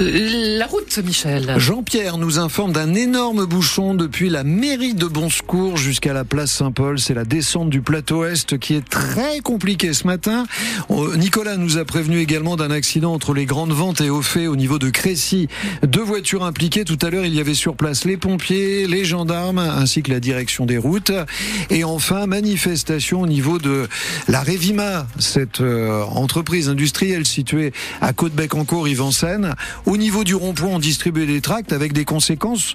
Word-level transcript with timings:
La 0.00 0.66
route, 0.66 0.98
Michel. 1.04 1.54
Jean-Pierre 1.56 2.18
nous 2.18 2.40
informe 2.40 2.72
d'un 2.72 2.94
énorme 2.94 3.46
bouchon 3.46 3.94
depuis 3.94 4.28
la 4.28 4.42
mairie 4.42 4.94
de 4.94 5.06
Bonsecours 5.06 5.76
jusqu'à 5.76 6.12
la 6.12 6.24
place 6.24 6.50
Saint-Paul. 6.50 6.98
C'est 6.98 7.14
la 7.14 7.24
descente 7.24 7.70
du 7.70 7.80
plateau 7.80 8.24
Est 8.24 8.58
qui 8.58 8.74
est 8.74 8.88
très 8.88 9.38
compliquée 9.38 9.92
ce 9.92 10.08
matin. 10.08 10.46
Euh, 10.90 11.16
Nicolas 11.16 11.56
nous 11.56 11.78
a 11.78 11.84
prévenu 11.84 12.18
également 12.18 12.56
d'un 12.56 12.72
accident 12.72 13.12
entre 13.12 13.34
les 13.34 13.46
grandes 13.46 13.72
ventes 13.72 14.00
et 14.00 14.10
au 14.10 14.20
fait 14.20 14.48
au 14.48 14.56
niveau 14.56 14.80
de 14.80 14.90
Crécy. 14.90 15.46
Deux 15.86 16.02
voitures 16.02 16.42
impliquées. 16.42 16.84
Tout 16.84 16.98
à 17.00 17.10
l'heure, 17.10 17.24
il 17.24 17.34
y 17.34 17.40
avait 17.40 17.54
sur 17.54 17.76
place 17.76 18.04
les 18.04 18.16
pompiers, 18.16 18.88
les 18.88 19.04
gendarmes, 19.04 19.58
ainsi 19.58 20.02
que 20.02 20.10
la 20.10 20.18
direction 20.18 20.66
des 20.66 20.78
routes. 20.78 21.12
Et 21.70 21.84
enfin, 21.84 22.26
manifestation 22.26 23.20
au 23.20 23.28
niveau 23.28 23.58
de 23.58 23.86
la 24.26 24.40
Révima, 24.40 25.06
cette 25.20 25.60
euh, 25.60 26.02
entreprise 26.02 26.68
industrielle 26.68 27.26
située 27.26 27.72
à 28.00 28.12
Côte-Bec-en-Cour, 28.12 28.88
Yves-en-Seine. 28.88 29.54
Au 29.86 29.96
niveau 29.96 30.24
du 30.24 30.34
rond-point, 30.34 30.68
on 30.68 30.78
distribue 30.78 31.26
des 31.26 31.40
tracts 31.40 31.72
avec 31.72 31.92
des 31.92 32.04
conséquences 32.04 32.74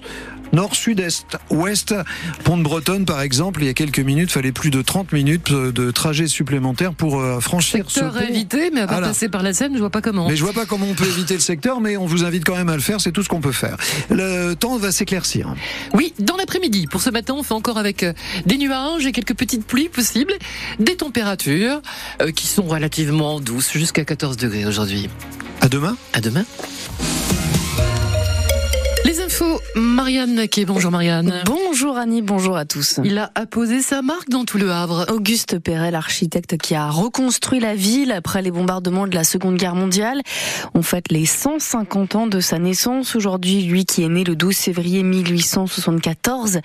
nord, 0.52 0.74
sud-est, 0.74 1.38
ouest. 1.50 1.94
Pont 2.44 2.56
de 2.56 2.62
Bretonne, 2.62 3.04
par 3.04 3.20
exemple, 3.20 3.62
il 3.62 3.66
y 3.66 3.68
a 3.68 3.74
quelques 3.74 4.00
minutes, 4.00 4.30
fallait 4.30 4.52
plus 4.52 4.70
de 4.70 4.82
30 4.82 5.12
minutes 5.12 5.52
de 5.52 5.90
trajet 5.90 6.26
supplémentaire 6.26 6.94
pour 6.94 7.20
euh, 7.20 7.40
franchir 7.40 7.84
secteur 7.90 8.12
ce 8.14 8.18
pont. 8.18 8.28
évité, 8.28 8.70
mais 8.72 8.80
à 8.80 8.86
pas 8.86 9.00
passer 9.00 9.28
par 9.28 9.42
la 9.42 9.52
Seine, 9.52 9.74
je 9.74 9.78
vois 9.78 9.90
pas 9.90 10.02
comment. 10.02 10.28
Mais 10.28 10.36
je 10.36 10.42
vois 10.42 10.52
pas 10.52 10.66
comment 10.66 10.86
on 10.88 10.94
peut 10.94 11.06
éviter 11.06 11.34
le 11.34 11.40
secteur, 11.40 11.80
mais 11.80 11.96
on 11.96 12.06
vous 12.06 12.24
invite 12.24 12.44
quand 12.44 12.56
même 12.56 12.68
à 12.68 12.74
le 12.74 12.82
faire, 12.82 13.00
c'est 13.00 13.12
tout 13.12 13.22
ce 13.22 13.28
qu'on 13.28 13.40
peut 13.40 13.52
faire. 13.52 13.76
Le 14.10 14.54
temps 14.54 14.76
va 14.78 14.92
s'éclaircir. 14.92 15.54
Oui, 15.94 16.12
dans 16.18 16.36
l'après-midi. 16.36 16.86
Pour 16.86 17.02
ce 17.02 17.10
matin, 17.10 17.34
on 17.36 17.42
fait 17.42 17.54
encore 17.54 17.78
avec 17.78 18.02
euh, 18.02 18.12
des 18.46 18.58
nuages 18.58 19.06
et 19.06 19.12
quelques 19.12 19.34
petites 19.34 19.66
pluies 19.66 19.88
possibles, 19.88 20.34
des 20.78 20.96
températures 20.96 21.80
euh, 22.20 22.30
qui 22.32 22.46
sont 22.46 22.64
relativement 22.64 23.40
douces, 23.40 23.72
jusqu'à 23.72 24.04
14 24.04 24.36
degrés 24.36 24.66
aujourd'hui. 24.66 25.08
À 25.60 25.68
demain. 25.68 25.96
À 26.14 26.20
demain. 26.20 26.44
Les 29.04 29.20
Marianne 29.74 30.48
qui 30.48 30.64
bonjour 30.64 30.90
Marianne. 30.90 31.42
Bonjour 31.46 31.96
Annie, 31.96 32.22
bonjour 32.22 32.56
à 32.56 32.64
tous. 32.64 33.00
Il 33.04 33.18
a 33.18 33.30
apposé 33.34 33.80
sa 33.80 34.02
marque 34.02 34.28
dans 34.28 34.44
tout 34.44 34.58
le 34.58 34.70
Havre. 34.70 35.06
Auguste 35.10 35.58
Perret, 35.58 35.90
l'architecte 35.90 36.56
qui 36.56 36.74
a 36.74 36.90
reconstruit 36.90 37.60
la 37.60 37.74
ville 37.74 38.12
après 38.12 38.42
les 38.42 38.50
bombardements 38.50 39.06
de 39.06 39.14
la 39.14 39.24
Seconde 39.24 39.56
Guerre 39.56 39.74
mondiale. 39.74 40.20
On 40.74 40.82
fête 40.82 41.10
les 41.10 41.26
150 41.26 42.16
ans 42.16 42.26
de 42.26 42.40
sa 42.40 42.58
naissance 42.58 43.16
aujourd'hui, 43.16 43.62
lui 43.62 43.84
qui 43.84 44.02
est 44.02 44.08
né 44.08 44.24
le 44.24 44.36
12 44.36 44.56
février 44.56 45.02
1874 45.02 46.60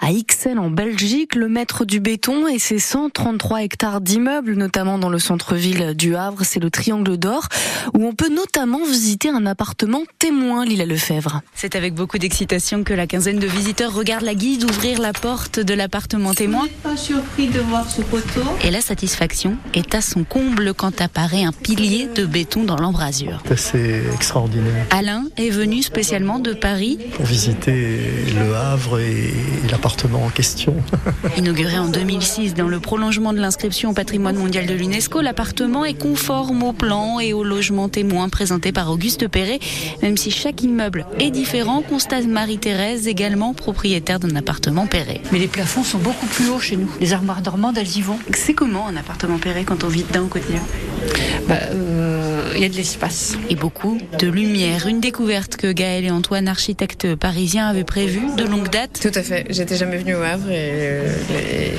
à 0.00 0.10
Ixelles 0.10 0.58
en 0.58 0.70
Belgique, 0.70 1.34
le 1.34 1.48
maître 1.48 1.84
du 1.84 2.00
béton 2.00 2.48
et 2.48 2.58
ses 2.58 2.78
133 2.78 3.62
hectares 3.62 4.00
d'immeubles, 4.00 4.54
notamment 4.54 4.98
dans 4.98 5.10
le 5.10 5.18
centre-ville 5.18 5.94
du 5.94 6.16
Havre, 6.16 6.42
c'est 6.42 6.60
le 6.60 6.70
Triangle 6.70 7.16
d'Or, 7.16 7.48
où 7.94 8.06
on 8.06 8.12
peut 8.12 8.28
notamment 8.28 8.84
visiter 8.84 9.28
un 9.30 9.46
appartement 9.46 10.02
témoin, 10.18 10.64
Lila 10.64 10.84
Lefebvre. 10.84 11.42
C'est 11.54 11.76
avec 11.76 11.94
beaucoup 11.94 12.17
d'excitation 12.18 12.84
que 12.84 12.92
la 12.92 13.06
quinzaine 13.06 13.38
de 13.38 13.46
visiteurs 13.46 13.94
regardent 13.94 14.24
la 14.24 14.34
guide 14.34 14.64
ouvrir 14.64 15.00
la 15.00 15.12
porte 15.12 15.60
de 15.60 15.74
l'appartement 15.74 16.34
témoin. 16.34 16.66
pas 16.82 16.96
surpris 16.96 17.46
de 17.46 17.60
voir 17.60 17.88
ce 17.88 18.02
poteau. 18.02 18.42
Et 18.64 18.70
la 18.70 18.80
satisfaction 18.80 19.56
est 19.74 19.94
à 19.94 20.00
son 20.00 20.24
comble 20.24 20.74
quand 20.74 21.00
apparaît 21.00 21.44
un 21.44 21.52
pilier 21.52 22.08
de 22.12 22.26
béton 22.26 22.64
dans 22.64 22.76
l'embrasure. 22.76 23.42
C'est 23.46 23.52
assez 23.52 24.02
extraordinaire. 24.12 24.86
Alain 24.90 25.24
est 25.36 25.50
venu 25.50 25.82
spécialement 25.82 26.40
de 26.40 26.52
Paris 26.52 26.98
pour 27.14 27.24
visiter 27.24 28.00
le 28.34 28.54
Havre 28.54 28.98
et 28.98 29.32
l'appartement 29.70 30.24
en 30.24 30.30
question. 30.30 30.74
Inauguré 31.36 31.78
en 31.78 31.88
2006 31.88 32.54
dans 32.54 32.68
le 32.68 32.80
prolongement 32.80 33.32
de 33.32 33.38
l'inscription 33.38 33.90
au 33.90 33.94
patrimoine 33.94 34.36
mondial 34.36 34.66
de 34.66 34.74
l'UNESCO, 34.74 35.20
l'appartement 35.20 35.84
est 35.84 35.94
conforme 35.94 36.64
au 36.64 36.72
plan 36.72 37.20
et 37.20 37.32
au 37.32 37.44
logement 37.44 37.88
témoin 37.88 38.28
présenté 38.28 38.72
par 38.72 38.90
Auguste 38.90 39.28
Perret, 39.28 39.60
même 40.02 40.16
si 40.16 40.30
chaque 40.30 40.62
immeuble 40.62 41.06
est 41.20 41.30
différent, 41.30 41.82
constate 41.82 42.07
Marie-Thérèse, 42.26 43.06
également 43.06 43.52
propriétaire 43.54 44.18
d'un 44.18 44.34
appartement 44.34 44.86
Perret. 44.86 45.20
Mais 45.30 45.38
les 45.38 45.46
plafonds 45.46 45.84
sont 45.84 45.98
beaucoup 45.98 46.26
plus 46.26 46.48
hauts 46.48 46.58
chez 46.58 46.76
nous. 46.76 46.90
Les 47.00 47.12
armoires 47.12 47.42
dormantes, 47.42 47.76
elles 47.76 47.96
y 47.96 48.00
vont. 48.00 48.18
C'est 48.34 48.54
comment 48.54 48.86
un 48.88 48.96
appartement 48.96 49.38
Perret 49.38 49.64
quand 49.64 49.84
on 49.84 49.88
vit 49.88 50.04
dedans 50.04 50.24
au 50.24 50.28
quotidien? 50.28 50.62
Bah, 51.48 51.56
euh, 51.72 52.27
Il 52.58 52.62
y 52.62 52.64
a 52.64 52.68
de 52.68 52.74
l'espace. 52.74 53.38
Et 53.48 53.54
beaucoup 53.54 54.00
de 54.18 54.26
lumière. 54.26 54.88
Une 54.88 54.98
découverte 54.98 55.56
que 55.56 55.70
Gaël 55.70 56.04
et 56.04 56.10
Antoine, 56.10 56.48
architectes 56.48 57.14
parisiens, 57.14 57.68
avaient 57.68 57.84
prévue 57.84 58.34
de 58.36 58.42
longue 58.42 58.68
date. 58.68 58.98
Tout 59.00 59.16
à 59.16 59.22
fait. 59.22 59.46
J'étais 59.48 59.76
jamais 59.76 59.96
venue 59.96 60.16
au 60.16 60.22
Havre 60.22 60.50
et, 60.50 61.02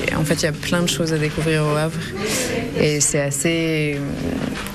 et 0.08 0.14
en 0.14 0.24
fait, 0.24 0.36
il 0.36 0.44
y 0.44 0.48
a 0.48 0.52
plein 0.52 0.80
de 0.80 0.88
choses 0.88 1.12
à 1.12 1.18
découvrir 1.18 1.66
au 1.66 1.76
Havre. 1.76 2.00
Et 2.80 3.00
c'est 3.00 3.20
assez 3.20 3.98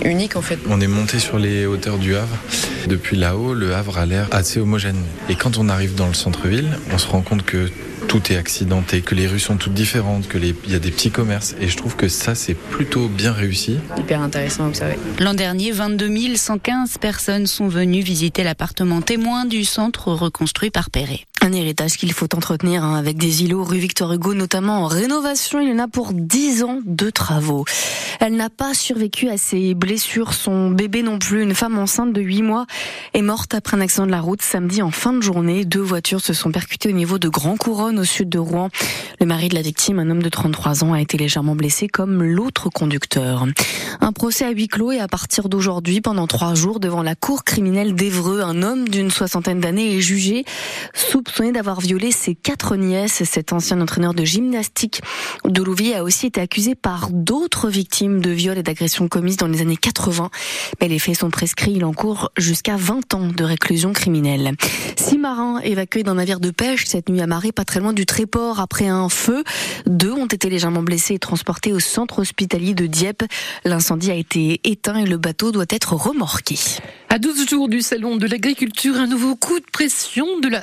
unique 0.03 0.35
en 0.35 0.43
fait. 0.43 0.59
On 0.69 0.79
est 0.79 0.85
monté 0.85 1.17
sur 1.17 1.39
les 1.39 1.65
hauteurs 1.65 1.97
du 1.97 2.15
Havre. 2.15 2.37
Depuis 2.87 3.17
là-haut, 3.17 3.55
le 3.55 3.73
Havre 3.73 3.97
a 3.97 4.05
l'air 4.05 4.27
assez 4.29 4.59
homogène. 4.59 5.01
Et 5.27 5.33
quand 5.33 5.57
on 5.57 5.69
arrive 5.69 5.95
dans 5.95 6.07
le 6.07 6.13
centre-ville, 6.13 6.77
on 6.93 6.99
se 6.99 7.07
rend 7.07 7.21
compte 7.21 7.43
que 7.43 7.71
tout 8.15 8.31
est 8.31 8.37
accidenté, 8.37 9.01
que 9.01 9.13
les 9.13 9.27
rues 9.27 9.39
sont 9.39 9.57
toutes 9.57 9.73
différentes, 9.73 10.29
que 10.29 10.37
les... 10.37 10.55
il 10.65 10.71
y 10.71 10.75
a 10.75 10.79
des 10.79 10.91
petits 10.91 11.11
commerces. 11.11 11.53
Et 11.59 11.67
je 11.67 11.75
trouve 11.75 11.97
que 11.97 12.07
ça, 12.07 12.33
c'est 12.33 12.53
plutôt 12.53 13.09
bien 13.09 13.33
réussi. 13.33 13.77
Hyper 13.97 14.21
intéressant 14.21 14.65
à 14.65 14.67
observer. 14.67 14.97
L'an 15.19 15.33
dernier, 15.33 15.71
22 15.71 16.35
115 16.35 16.97
personnes 16.99 17.45
sont 17.45 17.67
venues 17.67 18.01
visiter 18.01 18.43
l'appartement 18.43 19.01
témoin 19.01 19.43
du 19.43 19.65
centre 19.65 20.13
reconstruit 20.13 20.69
par 20.69 20.89
Perret. 20.89 21.25
Un 21.41 21.51
héritage 21.51 21.97
qu'il 21.97 22.11
faut 22.11 22.33
entretenir 22.33 22.83
hein, 22.83 22.95
avec 22.95 23.17
des 23.17 23.43
îlots 23.43 23.63
rue 23.63 23.77
Victor 23.77 24.11
Hugo, 24.11 24.33
notamment 24.33 24.83
en 24.83 24.87
rénovation. 24.87 25.59
Il 25.59 25.69
y 25.69 25.73
en 25.73 25.79
a 25.79 25.87
pour 25.87 26.11
10 26.13 26.63
ans 26.63 26.79
de 26.85 27.09
travaux. 27.11 27.65
Elle 28.19 28.35
n'a 28.35 28.49
pas 28.49 28.73
survécu 28.73 29.29
à 29.29 29.37
ses 29.37 29.75
blessures, 29.75 30.33
son 30.33 30.71
bébé 30.71 31.03
non 31.03 31.19
plus. 31.19 31.43
Une 31.43 31.53
femme 31.53 31.77
enceinte 31.77 32.13
de 32.13 32.21
8 32.21 32.41
mois 32.41 32.65
est 33.13 33.21
morte 33.21 33.53
après 33.53 33.77
un 33.77 33.81
accident 33.81 34.07
de 34.07 34.11
la 34.11 34.21
route 34.21 34.41
samedi 34.41 34.81
en 34.81 34.89
fin 34.89 35.13
de 35.13 35.21
journée. 35.21 35.65
Deux 35.65 35.81
voitures 35.81 36.21
se 36.21 36.33
sont 36.33 36.51
percutées 36.51 36.89
au 36.89 36.93
niveau 36.93 37.19
de 37.19 37.29
Grand 37.29 37.57
Couronne 37.57 37.99
au 37.99 38.05
sud 38.05 38.29
de 38.29 38.39
Rouen. 38.39 38.69
Le 39.19 39.27
mari 39.27 39.49
de 39.49 39.55
la 39.55 39.61
victime, 39.61 39.99
un 39.99 40.09
homme 40.09 40.23
de 40.23 40.29
33 40.29 40.83
ans, 40.83 40.93
a 40.93 41.01
été 41.01 41.17
légèrement 41.17 41.55
blessé 41.55 41.87
comme 41.87 42.23
l'autre 42.23 42.69
conducteur. 42.69 43.45
Un 44.01 44.11
procès 44.13 44.45
à 44.45 44.49
huis 44.49 44.67
clos 44.67 44.93
et 44.93 44.99
à 44.99 45.07
partir 45.07 45.49
d'aujourd'hui, 45.49 46.01
pendant 46.01 46.25
trois 46.25 46.55
jours, 46.55 46.79
devant 46.79 47.03
la 47.03 47.15
cour 47.15 47.43
criminelle 47.43 47.93
d'Evreux, 47.93 48.41
un 48.41 48.63
homme 48.63 48.87
d'une 48.87 49.11
soixantaine 49.11 49.59
d'années 49.59 49.97
est 49.97 50.01
jugé 50.01 50.45
soupçonné 51.25 51.51
d'avoir 51.51 51.79
violé 51.79 52.11
ses 52.11 52.35
quatre 52.35 52.75
nièces. 52.75 53.23
Cet 53.23 53.51
ancien 53.51 53.81
entraîneur 53.81 54.13
de 54.13 54.23
gymnastique 54.23 55.01
de 55.43 55.63
Louviers 55.63 55.95
a 55.95 56.03
aussi 56.03 56.27
été 56.27 56.39
accusé 56.39 56.75
par 56.75 57.09
d'autres 57.11 57.67
victimes 57.69 58.21
de 58.21 58.29
viols 58.29 58.59
et 58.59 58.63
d'agressions 58.63 59.07
commises 59.07 59.37
dans 59.37 59.47
les 59.47 59.61
années 59.61 59.77
80. 59.77 60.29
Mais 60.79 60.87
les 60.87 60.99
faits 60.99 61.17
sont 61.17 61.31
prescrits. 61.31 61.73
Il 61.73 61.85
encourt 61.85 62.31
jusqu'à 62.37 62.75
20 62.77 63.13
ans 63.15 63.27
de 63.27 63.43
réclusion 63.43 63.91
criminelle. 63.91 64.51
Six 64.97 65.17
marins 65.17 65.59
évacués 65.61 66.03
d'un 66.03 66.15
navire 66.15 66.39
de 66.39 66.51
pêche 66.51 66.85
cette 66.85 67.09
nuit 67.09 67.21
à 67.21 67.27
marée, 67.27 67.51
pas 67.51 67.65
très 67.65 67.79
loin 67.79 67.93
du 67.93 68.05
Tréport, 68.05 68.59
après 68.59 68.87
un 68.87 69.09
feu. 69.09 69.43
Deux 69.87 70.11
ont 70.11 70.27
été 70.27 70.49
légèrement 70.49 70.83
blessés 70.83 71.15
et 71.15 71.19
transportés 71.19 71.73
au 71.73 71.79
centre 71.79 72.19
hospitalier 72.19 72.75
de 72.75 72.85
Dieppe. 72.85 73.23
L'incendie 73.63 74.11
a 74.11 74.15
été 74.15 74.61
éteint 74.63 74.97
et 74.97 75.05
le 75.05 75.17
bateau 75.17 75.51
doit 75.51 75.65
être 75.69 75.93
remorqué. 75.93 76.55
À 77.09 77.17
12 77.17 77.49
jours 77.49 77.69
du 77.69 77.81
salon 77.81 78.17
de 78.17 78.27
l'agriculture, 78.27 78.95
un 78.97 79.07
nouveau 79.07 79.35
coup 79.35 79.59
de 79.59 79.65
pression 79.71 80.39
de 80.39 80.49
la 80.49 80.61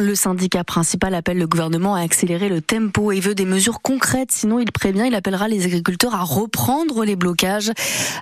Le 0.00 0.14
syndicat 0.14 0.64
principal 0.64 1.14
appelle 1.14 1.38
le 1.38 1.46
gouvernement 1.46 1.94
à 1.94 2.00
accélérer 2.00 2.48
le 2.48 2.60
tempo 2.60 3.12
et 3.12 3.20
veut 3.20 3.34
des 3.34 3.44
mesures 3.44 3.80
concrètes. 3.80 4.32
Sinon, 4.32 4.58
il 4.58 4.70
prévient, 4.72 5.04
il 5.06 5.14
appellera 5.14 5.48
les 5.48 5.64
agriculteurs 5.64 6.14
à 6.14 6.22
reprendre 6.22 7.04
les 7.04 7.16
blocages. 7.16 7.72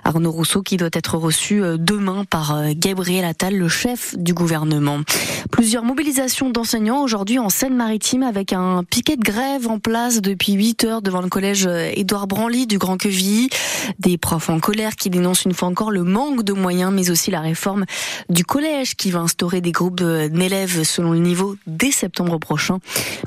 Arnaud 0.03 0.31
Rousseau 0.31 0.61
qui 0.61 0.77
doit 0.77 0.89
être 0.93 1.17
reçu 1.17 1.61
euh, 1.61 1.77
demain 1.77 2.25
par 2.29 2.55
euh, 2.55 2.71
Gabriel 2.75 3.25
Attal, 3.25 3.55
le 3.55 3.67
chef 3.67 4.17
du 4.17 4.33
gouvernement. 4.33 4.99
Plusieurs 5.51 5.83
mobilisations 5.83 6.49
d'enseignants 6.49 7.03
aujourd'hui 7.03 7.39
en 7.39 7.49
Seine-Maritime 7.49 8.23
avec 8.23 8.53
un 8.53 8.83
piquet 8.83 9.17
de 9.17 9.23
grève 9.23 9.67
en 9.67 9.79
place 9.79 10.21
depuis 10.21 10.53
8 10.53 10.83
heures 10.85 11.01
devant 11.01 11.21
le 11.21 11.29
collège 11.29 11.65
euh, 11.67 11.91
Édouard 11.93 12.27
Branly 12.27 12.67
du 12.67 12.77
Grand 12.77 12.97
Quevilly. 12.97 13.49
Des 13.99 14.17
profs 14.17 14.49
en 14.49 14.59
colère 14.59 14.95
qui 14.95 15.09
dénoncent 15.09 15.45
une 15.45 15.53
fois 15.53 15.67
encore 15.67 15.91
le 15.91 16.03
manque 16.03 16.43
de 16.43 16.53
moyens 16.53 16.91
mais 16.93 17.09
aussi 17.09 17.31
la 17.31 17.41
réforme 17.41 17.85
du 18.29 18.45
collège 18.45 18.95
qui 18.95 19.11
va 19.11 19.19
instaurer 19.19 19.61
des 19.61 19.71
groupes 19.71 20.01
d'élèves 20.01 20.83
selon 20.83 21.13
le 21.13 21.19
niveau 21.19 21.40
dès 21.65 21.91
septembre 21.91 22.37
prochain. 22.37 22.79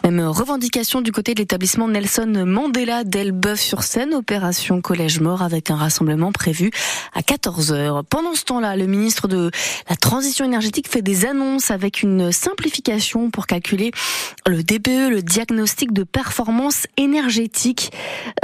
Même 0.02 0.20
revendication 0.20 1.00
du 1.00 1.12
côté 1.12 1.34
de 1.34 1.40
l'établissement 1.40 1.88
Nelson 1.88 2.44
Mandela 2.46 3.05
d'Elbeuf-sur-Seine, 3.05 4.14
opération 4.14 4.81
collège 4.81 5.20
mort 5.20 5.43
avec 5.43 5.70
un 5.70 5.76
rassemblement 5.76 6.32
prévu 6.32 6.70
à 7.14 7.20
14h. 7.20 8.02
Pendant 8.05 8.34
ce 8.34 8.44
temps-là, 8.44 8.76
le 8.76 8.87
ministre 8.87 9.28
de 9.28 9.50
la 9.88 9.96
Transition 9.96 10.44
énergétique 10.44 10.88
fait 10.88 11.02
des 11.02 11.26
annonces 11.26 11.70
avec 11.70 12.02
une 12.02 12.31
simplification 12.32 13.31
pour 13.31 13.46
calculer 13.46 13.90
le 14.46 14.62
DPE, 14.62 15.10
le 15.10 15.22
diagnostic 15.22 15.93
de 15.93 16.05
performance 16.05 16.87
énergétique 16.96 17.90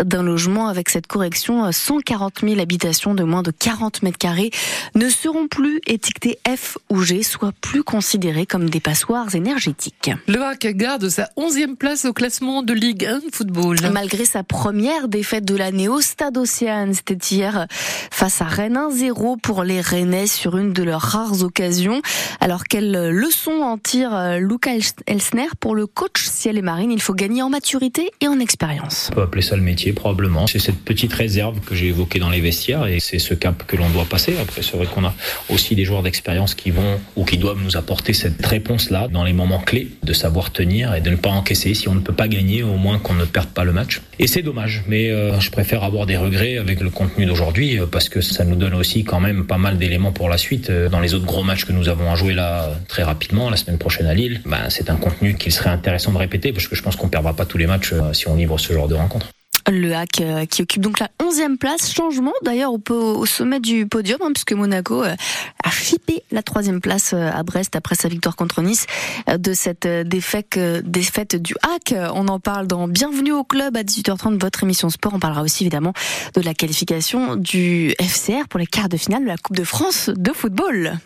d'un 0.03 0.23
logement 0.23 0.69
avec 0.69 0.89
cette 0.89 1.07
correction. 1.07 1.71
140 1.71 2.41
000 2.43 2.61
habitations 2.61 3.15
de 3.15 3.23
moins 3.23 3.43
de 3.43 3.51
40 3.51 4.03
mètres 4.03 4.19
carrés 4.19 4.51
ne 4.95 5.09
seront 5.09 5.49
plus 5.49 5.81
étiquetées 5.87 6.39
F 6.49 6.79
ou 6.89 7.03
G, 7.03 7.23
soit 7.23 7.53
plus 7.61 7.83
considérées 7.83 8.47
comme 8.47 8.69
des 8.71 8.81
passoires 8.81 9.35
énergétiques. 9.35 9.60
Énergétique. 9.61 10.11
Le 10.27 10.43
HAC 10.43 10.75
garde 10.77 11.09
sa 11.09 11.29
11e 11.37 11.77
place 11.77 12.05
au 12.05 12.13
classement 12.13 12.63
de 12.63 12.73
Ligue 12.73 13.05
1 13.05 13.19
de 13.19 13.25
football. 13.33 13.77
Malgré 13.93 14.25
sa 14.25 14.43
première 14.43 15.09
défaite 15.09 15.45
de 15.45 15.55
l'année 15.55 15.89
au 15.89 16.01
Stade 16.01 16.39
Océane, 16.39 16.95
c'était 16.95 17.35
hier 17.35 17.67
face 18.11 18.41
à 18.41 18.47
Rennes 18.47 18.79
1-0 18.79 19.39
pour 19.41 19.63
les 19.65 19.81
Rennais 19.81 20.27
sur 20.27 20.57
une 20.57 20.73
de 20.73 20.83
leurs 20.83 21.03
rares 21.03 21.43
occasions. 21.43 22.01
Alors 22.41 22.65
quelle 22.65 23.11
leçon 23.11 23.51
en 23.51 23.77
tire 23.77 24.39
Luca 24.39 24.71
Elsner 25.07 25.49
pour 25.59 25.75
le 25.75 25.87
coach 25.87 26.25
Ciel 26.25 26.57
et 26.57 26.63
Marine 26.63 26.91
Il 26.91 27.03
faut 27.03 27.15
gagner 27.15 27.43
en 27.43 27.51
maturité 27.51 28.11
et 28.21 28.29
en 28.29 28.41
expérience. 28.41 29.09
On 29.13 29.17
peut 29.17 29.23
appeler 29.23 29.43
ça 29.43 29.57
le 29.57 29.63
métier 29.63 29.93
probablement. 29.93 30.47
C'est 30.47 30.59
cette 30.59 30.81
petite 30.81 31.13
réserve 31.13 31.61
que 31.61 31.75
j'ai 31.75 31.89
évoquée 31.89 32.19
dans 32.19 32.31
les 32.31 32.41
vestiaires 32.41 32.87
et 32.87 33.01
c'est 33.01 33.19
ce 33.19 33.35
cap 33.35 33.67
que 33.67 33.77
l'on 33.77 33.91
doit 33.91 34.07
passer. 34.07 34.37
Après 34.41 34.63
c'est 34.63 34.77
vrai 34.77 34.87
qu'on 34.87 35.05
a 35.05 35.15
aussi 35.51 35.75
des 35.75 35.85
joueurs 35.85 36.03
d'expérience 36.03 36.55
qui 36.55 36.71
vont 36.71 37.01
ou 37.17 37.25
qui 37.25 37.37
doivent 37.37 37.63
nous 37.63 37.77
apporter 37.77 38.15
cette 38.15 38.45
réponse-là 38.45 39.09
dans 39.09 39.25
les 39.25 39.33
moments 39.33 39.50
clés, 39.59 39.89
de 40.03 40.13
savoir 40.13 40.53
tenir 40.53 40.95
et 40.95 41.01
de 41.01 41.11
ne 41.11 41.17
pas 41.17 41.31
encaisser. 41.31 41.75
Si 41.75 41.89
on 41.89 41.95
ne 41.95 42.01
peut 42.01 42.13
pas 42.13 42.29
gagner, 42.29 42.63
au 42.63 42.77
moins 42.77 42.99
qu'on 42.99 43.15
ne 43.15 43.25
perde 43.25 43.49
pas 43.49 43.65
le 43.65 43.73
match. 43.73 44.01
Et 44.19 44.27
c'est 44.27 44.43
dommage, 44.43 44.85
mais 44.87 45.11
euh, 45.11 45.41
je 45.41 45.51
préfère 45.51 45.85
avoir 45.85 46.07
des 46.07 46.17
regrets 46.17 46.59
avec 46.59 46.81
le 46.81 46.91
contenu 46.91 47.27
d'aujourd'hui 47.27 47.79
euh, 47.79 47.87
parce 47.87 48.09
que 48.09 48.21
ça 48.21 48.45
nous 48.45 48.57
donne 48.57 48.75
aussi 48.75 49.05
quand 49.05 49.21
même 49.21 49.47
pas 49.47 49.59
mal 49.59 49.79
d'éléments 49.79 50.13
pour 50.13 50.29
la 50.29 50.39
suite. 50.39 50.71
Euh, 50.71 50.89
dans 50.89 51.01
les 51.01 51.15
autres 51.15 51.27
gros 51.27 51.43
matchs 51.43 51.65
que 51.65 51.73
nous 51.73 51.89
avons 51.89 52.11
à 52.11 52.15
jouer 52.15 52.35
là 52.35 52.71
très 52.89 53.03
rapidement, 53.03 53.51
la 53.51 53.57
semaine 53.57 53.79
prochaine 53.79 54.07
à 54.07 54.15
Lille, 54.15 54.41
ben, 54.45 54.69
c'est 54.69 54.91
un 54.91 54.97
contenu 54.97 55.35
qu'il 55.35 55.53
serait 55.53 55.71
intéressant 55.71 56.13
de 56.13 56.19
répéter 56.19 56.53
parce 56.53 56.69
que 56.69 56.77
je 56.77 56.83
pense 56.83 56.97
qu'on 56.97 57.09
perdra 57.09 57.35
pas 57.35 57.47
tous 57.47 57.59
les 57.59 57.67
matchs 57.67 57.95
si 58.13 58.29
on 58.29 58.37
livre 58.37 58.59
ce 58.59 58.73
genre 58.73 58.89
de 58.89 58.95
rencontre. 58.95 59.27
Le 59.71 59.95
hack 59.95 60.21
euh, 60.21 60.47
qui 60.47 60.63
occupe 60.63 60.83
donc 60.83 60.99
la 60.99 61.09
11e 61.21 61.57
place. 61.57 61.93
Changement 61.93 62.33
d'ailleurs 62.43 62.73
au, 62.73 63.27
sommet 63.27 63.61
du 63.61 63.87
podium, 63.87 64.19
hein, 64.21 64.33
puisque 64.35 64.53
Monaco 64.53 65.05
euh, 65.05 65.15
a 65.63 65.71
chippé 65.71 66.25
la 66.33 66.43
troisième 66.43 66.81
place 66.81 67.13
euh, 67.15 67.31
à 67.33 67.45
Brest 67.45 67.77
après 67.77 67.95
sa 67.95 68.09
victoire 68.09 68.35
contre 68.35 68.63
Nice. 68.63 68.87
De 69.39 69.53
cette 69.53 69.87
défaite, 69.87 70.59
défaite 70.85 71.37
du 71.37 71.55
hack, 71.63 71.95
on 72.15 72.27
en 72.27 72.41
parle 72.41 72.67
dans 72.67 72.89
Bienvenue 72.89 73.33
au 73.33 73.45
club 73.45 73.77
à 73.77 73.83
18h30, 73.83 74.41
votre 74.41 74.65
émission 74.65 74.91
sport. 74.91 75.13
On 75.15 75.21
parlera 75.21 75.43
aussi 75.43 75.63
évidemment 75.63 75.93
de 76.35 76.41
la 76.41 76.55
qualification 76.55 77.37
du 77.37 77.95
FCR 78.01 78.49
pour 78.49 78.59
les 78.59 78.67
quarts 78.67 78.89
de 78.89 78.97
finale 78.97 79.23
de 79.23 79.29
la 79.29 79.37
Coupe 79.37 79.57
de 79.57 79.65
France 79.65 80.11
de 80.13 80.33
football. 80.33 80.99